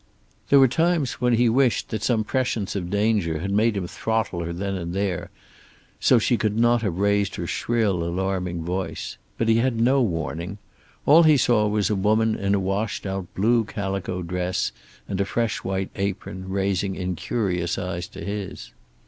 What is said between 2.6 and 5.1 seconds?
of danger had made him throttle her then and